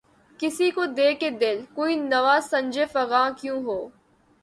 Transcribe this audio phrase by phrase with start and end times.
[0.39, 3.79] کسی کو دے کے دل‘ کوئی نوا سنجِ فغاں کیوں ہو؟